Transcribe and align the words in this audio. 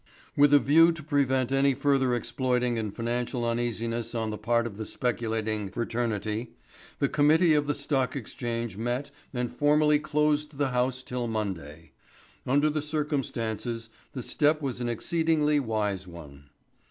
With 0.35 0.51
a 0.51 0.57
view 0.57 0.91
to 0.93 1.03
prevent 1.03 1.51
any 1.51 1.75
further 1.75 2.15
exploiting 2.15 2.79
and 2.79 2.91
financial 2.91 3.45
uneasiness 3.45 4.15
on 4.15 4.31
the 4.31 4.37
part 4.39 4.65
of 4.65 4.77
the 4.77 4.85
speculating 4.87 5.69
fraternity, 5.69 6.55
the 6.97 7.07
committee 7.07 7.53
of 7.53 7.67
the 7.67 7.75
Stock 7.75 8.15
Exchange 8.15 8.77
met 8.77 9.11
and 9.31 9.51
formally 9.53 9.99
closed 9.99 10.57
the 10.57 10.69
House 10.69 11.03
till 11.03 11.27
Monday. 11.27 11.91
Under 12.47 12.71
the 12.71 12.81
circumstances 12.81 13.89
the 14.13 14.23
step 14.23 14.59
was 14.59 14.81
an 14.81 14.89
exceedingly 14.89 15.59
wise 15.59 16.07
one. 16.07 16.49